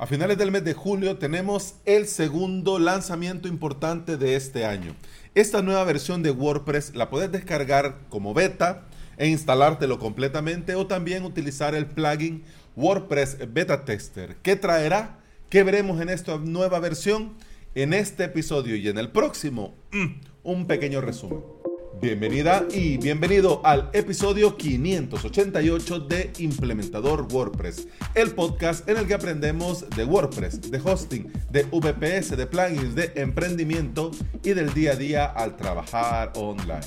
[0.00, 4.96] A finales del mes de julio tenemos el segundo lanzamiento importante de este año.
[5.34, 11.22] Esta nueva versión de WordPress la puedes descargar como beta e instalártelo completamente o también
[11.26, 12.44] utilizar el plugin
[12.76, 14.36] WordPress Beta Tester.
[14.42, 15.18] ¿Qué traerá?
[15.50, 17.34] ¿Qué veremos en esta nueva versión?
[17.74, 20.06] En este episodio y en el próximo, mm,
[20.44, 21.42] un pequeño resumen.
[22.00, 29.84] Bienvenida y bienvenido al episodio 588 de Implementador WordPress, el podcast en el que aprendemos
[29.90, 35.26] de WordPress, de hosting, de VPS, de plugins, de emprendimiento y del día a día
[35.26, 36.86] al trabajar online.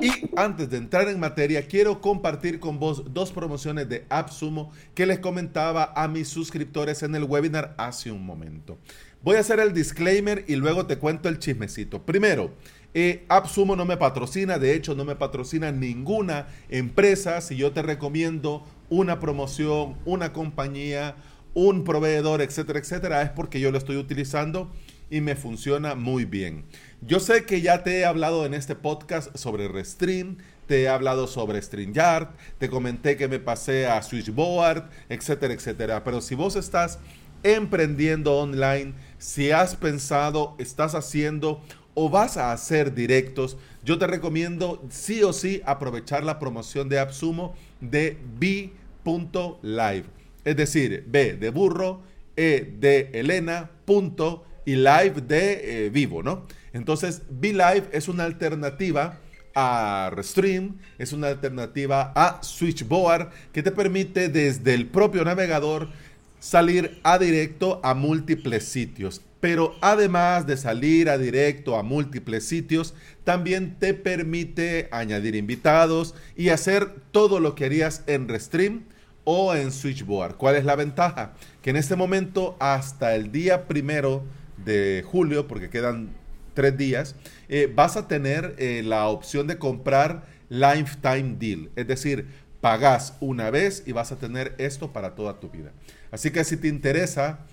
[0.00, 5.04] Y antes de entrar en materia, quiero compartir con vos dos promociones de AppSumo que
[5.04, 8.78] les comentaba a mis suscriptores en el webinar hace un momento.
[9.22, 12.06] Voy a hacer el disclaimer y luego te cuento el chismecito.
[12.06, 12.54] Primero,
[12.92, 17.40] eh, AppSumo no me patrocina, de hecho no me patrocina ninguna empresa.
[17.40, 21.14] Si yo te recomiendo una promoción, una compañía,
[21.54, 24.70] un proveedor, etcétera, etcétera, es porque yo lo estoy utilizando
[25.10, 26.64] y me funciona muy bien.
[27.02, 31.26] Yo sé que ya te he hablado en este podcast sobre Restream, te he hablado
[31.26, 32.28] sobre StreamYard,
[32.58, 36.04] te comenté que me pasé a Switchboard, etcétera, etcétera.
[36.04, 37.00] Pero si vos estás
[37.42, 41.60] emprendiendo online, si has pensado, estás haciendo
[42.02, 46.98] o vas a hacer directos, yo te recomiendo sí o sí aprovechar la promoción de
[46.98, 50.04] AppSumo de B.live.
[50.42, 52.00] Es decir, B de burro,
[52.34, 56.46] E de Elena, punto y live de eh, vivo, ¿no?
[56.72, 59.18] Entonces, B-Live es una alternativa
[59.54, 65.90] a Restream, es una alternativa a Switchboard que te permite desde el propio navegador
[66.38, 69.20] salir a directo a múltiples sitios.
[69.40, 76.50] Pero además de salir a directo a múltiples sitios, también te permite añadir invitados y
[76.50, 78.84] hacer todo lo que harías en Restream
[79.24, 80.36] o en Switchboard.
[80.36, 81.32] ¿Cuál es la ventaja?
[81.62, 84.24] Que en este momento, hasta el día primero
[84.64, 86.10] de julio, porque quedan
[86.54, 87.14] tres días,
[87.48, 91.70] eh, vas a tener eh, la opción de comprar Lifetime Deal.
[91.76, 92.26] Es decir,
[92.60, 95.72] pagas una vez y vas a tener esto para toda tu vida.
[96.10, 97.46] Así que si te interesa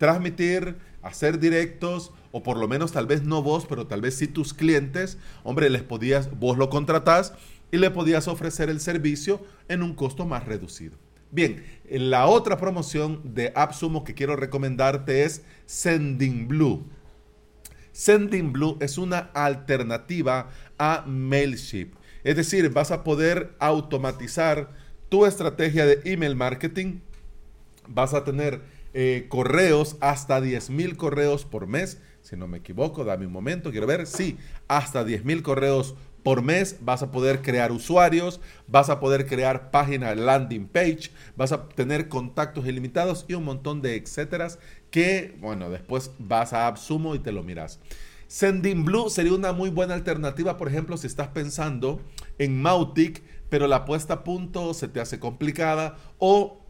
[0.00, 4.26] transmitir, hacer directos, o por lo menos tal vez no vos, pero tal vez sí
[4.26, 7.34] tus clientes, hombre, les podías, vos lo contratás
[7.70, 10.96] y le podías ofrecer el servicio en un costo más reducido.
[11.30, 16.86] Bien, la otra promoción de AppSumo que quiero recomendarte es Sending Blue.
[17.92, 21.90] Sending Blue es una alternativa a Mailship.
[22.24, 24.70] Es decir, vas a poder automatizar
[25.10, 27.00] tu estrategia de email marketing.
[27.86, 32.00] Vas a tener eh, correos, hasta 10 mil correos por mes.
[32.22, 34.06] Si no me equivoco, dame un momento, quiero ver.
[34.06, 34.36] Sí,
[34.68, 39.70] hasta 10 mil correos por mes vas a poder crear usuarios, vas a poder crear
[39.70, 44.58] página landing page, vas a tener contactos ilimitados y un montón de etcéteras
[44.90, 47.80] que, bueno, después vas a AppSumo y te lo miras.
[48.26, 52.00] Sending Blue sería una muy buena alternativa, por ejemplo, si estás pensando
[52.38, 56.64] en Mautic, pero la puesta a punto se te hace complicada o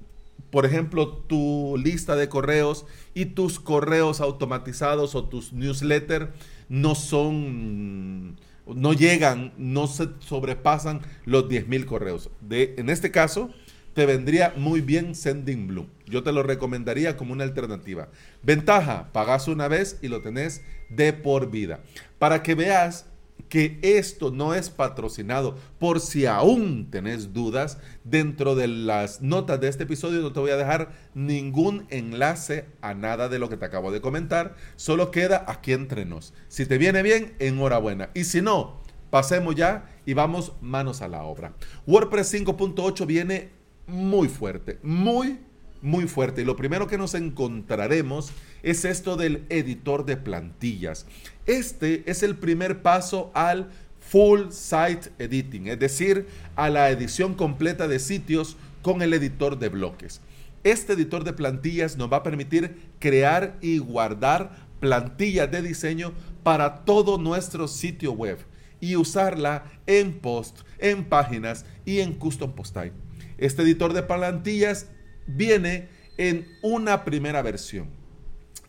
[0.50, 6.28] por ejemplo, tu lista de correos y tus correos automatizados o tus newsletters
[6.68, 8.36] no son,
[8.66, 12.30] no llegan, no se sobrepasan los 10.000 correos.
[12.40, 13.50] De, en este caso,
[13.94, 15.88] te vendría muy bien Sending Blue.
[16.06, 18.08] Yo te lo recomendaría como una alternativa.
[18.42, 21.80] Ventaja, pagas una vez y lo tenés de por vida.
[22.18, 23.06] Para que veas
[23.42, 25.56] que esto no es patrocinado.
[25.78, 30.50] Por si aún tenés dudas, dentro de las notas de este episodio no te voy
[30.50, 34.56] a dejar ningún enlace a nada de lo que te acabo de comentar.
[34.76, 36.34] Solo queda aquí entre nos.
[36.48, 38.10] Si te viene bien, enhorabuena.
[38.14, 38.80] Y si no,
[39.10, 41.54] pasemos ya y vamos manos a la obra.
[41.86, 43.50] WordPress 5.8 viene
[43.86, 45.40] muy fuerte, muy
[45.82, 46.42] muy fuerte.
[46.42, 48.32] Y lo primero que nos encontraremos
[48.62, 51.06] es esto del editor de plantillas.
[51.46, 53.70] Este es el primer paso al
[54.00, 56.26] full site editing, es decir,
[56.56, 60.20] a la edición completa de sitios con el editor de bloques.
[60.64, 66.12] Este editor de plantillas nos va a permitir crear y guardar plantillas de diseño
[66.42, 68.38] para todo nuestro sitio web
[68.80, 72.92] y usarla en post, en páginas y en custom post type.
[73.38, 74.88] Este editor de plantillas
[75.26, 75.88] viene
[76.18, 77.88] en una primera versión.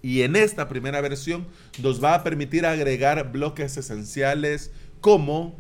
[0.01, 1.48] Y en esta primera versión
[1.81, 5.56] nos va a permitir agregar bloques esenciales como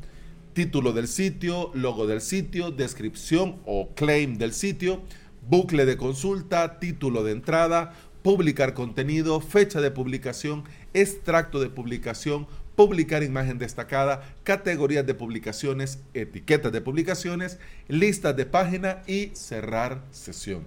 [0.53, 5.01] título del sitio, logo del sitio, descripción o claim del sitio,
[5.47, 13.23] bucle de consulta, título de entrada, publicar contenido, fecha de publicación, extracto de publicación, publicar
[13.23, 20.65] imagen destacada, categorías de publicaciones, etiquetas de publicaciones, listas de página y cerrar sesión.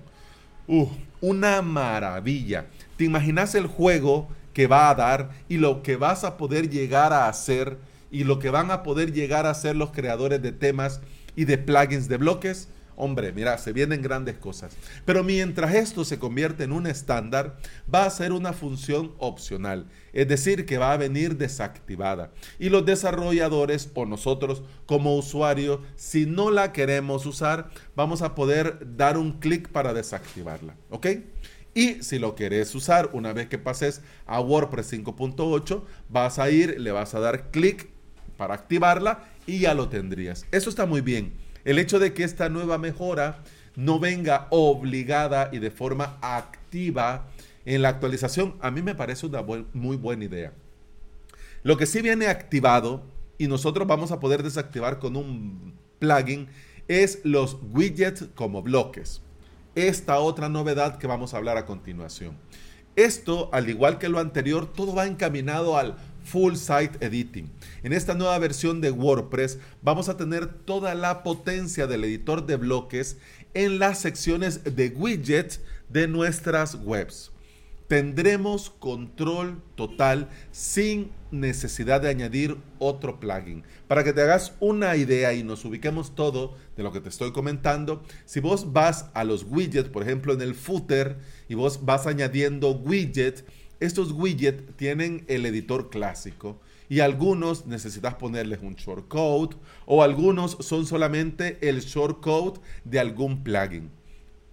[0.67, 0.89] Uh,
[1.21, 2.67] una maravilla.
[2.97, 7.13] ¿Te imaginas el juego que va a dar y lo que vas a poder llegar
[7.13, 7.79] a hacer
[8.11, 11.01] y lo que van a poder llegar a hacer los creadores de temas
[11.37, 12.69] y de plugins de bloques?
[12.97, 14.77] Hombre, mira, se vienen grandes cosas.
[15.05, 17.57] Pero mientras esto se convierte en un estándar,
[17.93, 22.31] va a ser una función opcional, es decir, que va a venir desactivada.
[22.59, 28.97] Y los desarrolladores o nosotros como usuarios, si no la queremos usar, vamos a poder
[28.97, 30.77] dar un clic para desactivarla.
[30.91, 31.07] ¿Ok?
[31.75, 36.81] Y si lo querés usar una vez que pases a WordPress 5.8, vas a ir,
[36.81, 37.89] le vas a dar clic
[38.37, 40.47] para activarla y ya lo tendrías.
[40.53, 41.33] Eso está muy bien.
[41.65, 43.43] El hecho de que esta nueva mejora
[43.77, 47.29] no venga obligada y de forma activa
[47.65, 50.53] en la actualización, a mí me parece una muy buena idea.
[51.63, 53.03] Lo que sí viene activado
[53.39, 56.49] y nosotros vamos a poder desactivar con un plugin
[56.89, 59.23] es los widgets como bloques.
[59.75, 62.37] Esta otra novedad que vamos a hablar a continuación.
[62.97, 67.51] Esto, al igual que lo anterior, todo va encaminado al Full Site Editing.
[67.83, 72.57] En esta nueva versión de WordPress vamos a tener toda la potencia del editor de
[72.57, 73.19] bloques
[73.55, 77.31] en las secciones de widgets de nuestras webs.
[77.89, 83.63] Tendremos control total sin necesidad de añadir otro plugin.
[83.89, 87.33] Para que te hagas una idea y nos ubiquemos todo de lo que te estoy
[87.33, 92.07] comentando, si vos vas a los widgets, por ejemplo en el footer, y vos vas
[92.07, 93.45] añadiendo widgets,
[93.81, 99.57] estos widgets tienen el editor clásico y algunos necesitas ponerles un shortcode
[99.87, 103.91] o algunos son solamente el shortcode de algún plugin.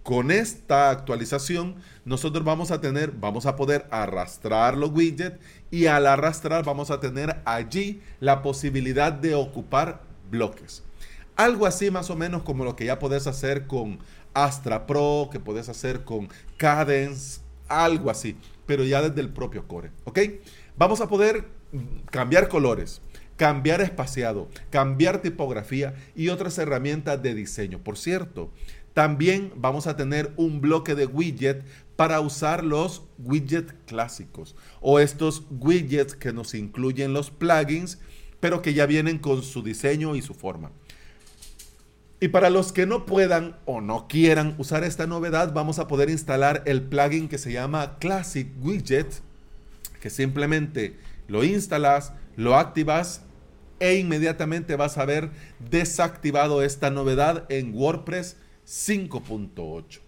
[0.02, 5.38] Con esta actualización nosotros vamos a tener, vamos a poder arrastrar los widgets
[5.70, 10.82] y al arrastrar vamos a tener allí la posibilidad de ocupar bloques.
[11.36, 14.00] Algo así más o menos como lo que ya puedes hacer con
[14.34, 18.36] Astra Pro, que puedes hacer con Cadence, algo así
[18.66, 19.90] pero ya desde el propio core.
[20.04, 20.20] ¿Ok?
[20.76, 21.44] Vamos a poder
[22.10, 23.00] cambiar colores,
[23.36, 27.78] cambiar espaciado, cambiar tipografía y otras herramientas de diseño.
[27.82, 28.50] Por cierto,
[28.94, 31.64] también vamos a tener un bloque de widget
[31.96, 37.98] para usar los widgets clásicos o estos widgets que nos incluyen los plugins,
[38.40, 40.72] pero que ya vienen con su diseño y su forma.
[42.22, 46.08] Y para los que no puedan o no quieran usar esta novedad, vamos a poder
[46.08, 49.12] instalar el plugin que se llama Classic Widget,
[50.00, 50.96] que simplemente
[51.26, 53.22] lo instalas, lo activas
[53.80, 55.30] e inmediatamente vas a ver
[55.68, 58.36] desactivado esta novedad en WordPress
[58.68, 59.98] 5.8.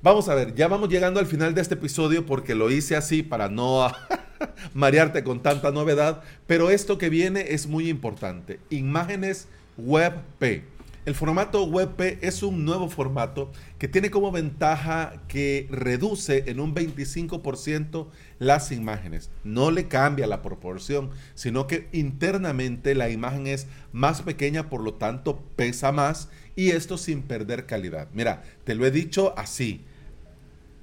[0.00, 3.24] Vamos a ver, ya vamos llegando al final de este episodio porque lo hice así
[3.24, 3.90] para no
[4.72, 8.60] marearte con tanta novedad, pero esto que viene es muy importante.
[8.70, 10.77] Imágenes WebP.
[11.08, 16.74] El formato WebP es un nuevo formato que tiene como ventaja que reduce en un
[16.74, 18.08] 25%
[18.38, 19.30] las imágenes.
[19.42, 24.92] No le cambia la proporción, sino que internamente la imagen es más pequeña, por lo
[24.96, 28.08] tanto pesa más y esto sin perder calidad.
[28.12, 29.86] Mira, te lo he dicho así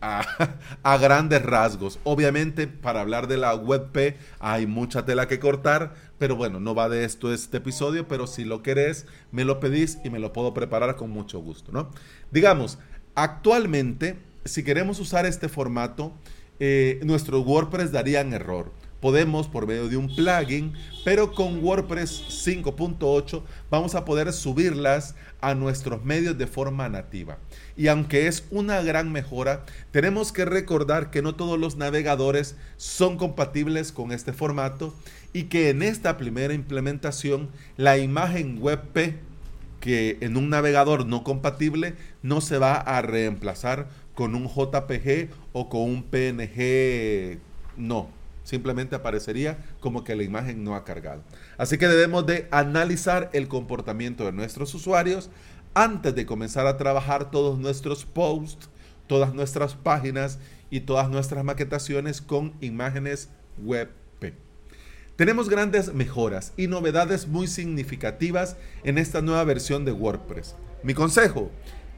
[0.01, 1.99] a, grandes rasgos.
[2.03, 6.89] Obviamente, para hablar de la WebP hay mucha tela que cortar, pero bueno, no va
[6.89, 10.53] de esto este episodio, pero si lo querés, me lo pedís y me lo puedo
[10.53, 11.91] preparar con mucho gusto, ¿no?
[12.31, 12.79] Digamos,
[13.15, 16.13] actualmente, si queremos usar este formato,
[16.59, 18.71] eh, nuestros WordPress darían error
[19.05, 25.53] podemos por medio de un plugin, pero con WordPress 5.8 vamos a poder subirlas a
[25.53, 27.37] nuestros medios de forma nativa.
[27.77, 33.17] Y aunque es una gran mejora, tenemos que recordar que no todos los navegadores son
[33.17, 34.91] compatibles con este formato
[35.33, 39.17] y que en esta primera implementación la imagen WebP
[39.81, 41.93] que en un navegador no compatible
[42.23, 47.37] no se va a reemplazar con un JPG o con un PNG.
[47.77, 48.09] No,
[48.45, 51.23] simplemente aparecería como que la imagen no ha cargado.
[51.57, 55.29] Así que debemos de analizar el comportamiento de nuestros usuarios
[55.73, 58.69] antes de comenzar a trabajar todos nuestros posts,
[59.07, 64.35] todas nuestras páginas y todas nuestras maquetaciones con imágenes WebP.
[65.15, 70.55] Tenemos grandes mejoras y novedades muy significativas en esta nueva versión de WordPress.
[70.83, 71.51] Mi consejo,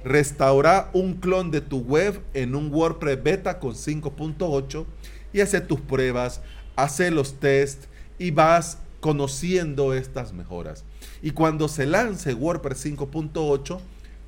[0.04, 4.86] restaura un clon de tu web en un WordPress beta con 5.8
[5.34, 6.42] y hace tus pruebas,
[6.76, 7.88] hace los tests
[8.20, 10.84] y vas conociendo estas mejoras.
[11.22, 13.80] Y cuando se lance WordPress 5.8,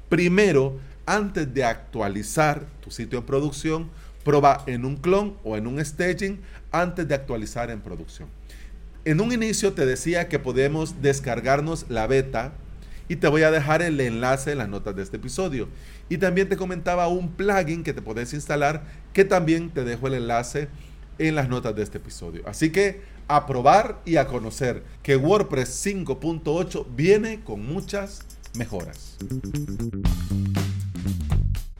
[0.09, 3.89] primero, antes de actualizar tu sitio en producción,
[4.23, 6.39] prueba en un clon o en un staging
[6.71, 8.29] antes de actualizar en producción.
[9.05, 12.53] En un inicio te decía que podemos descargarnos la beta
[13.07, 15.67] y te voy a dejar el enlace en las notas de este episodio.
[16.09, 20.13] Y también te comentaba un plugin que te puedes instalar que también te dejo el
[20.15, 20.67] enlace
[21.19, 22.41] en las notas de este episodio.
[22.45, 29.17] Así que a probar y a conocer que WordPress 5.8 viene con muchas mejoras.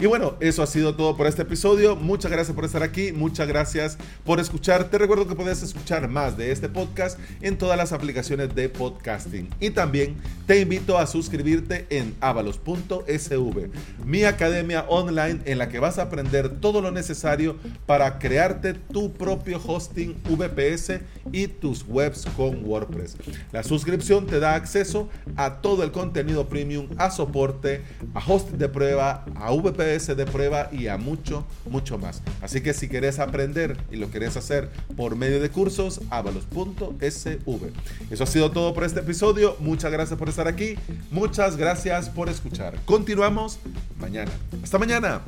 [0.02, 1.98] Y bueno, eso ha sido todo por este episodio.
[1.98, 4.86] Muchas gracias por estar aquí, muchas gracias por escuchar.
[4.86, 9.50] Te recuerdo que puedes escuchar más de este podcast en todas las aplicaciones de podcasting.
[9.60, 10.16] Y también
[10.48, 13.70] te invito a suscribirte en avalos.sv,
[14.06, 19.12] mi academia online en la que vas a aprender todo lo necesario para crearte tu
[19.12, 23.18] propio hosting VPS y tus webs con WordPress.
[23.52, 27.82] La suscripción te da acceso a todo el contenido premium, a soporte,
[28.14, 32.22] a hosting de prueba, a VPS de prueba y a mucho, mucho más.
[32.42, 37.72] Así que si quieres aprender y lo quieres hacer por medio de cursos, avalos.sv.
[38.10, 39.56] Eso ha sido todo por este episodio.
[39.60, 40.76] Muchas gracias por estar aquí.
[41.12, 42.80] Muchas gracias por escuchar.
[42.86, 43.60] Continuamos
[44.00, 44.32] mañana.
[44.64, 45.22] Hasta mañana.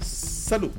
[0.00, 0.70] Salud.